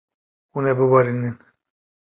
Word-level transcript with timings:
Hûn 0.51 0.65
ê 0.71 0.73
bibarînin. 0.79 1.35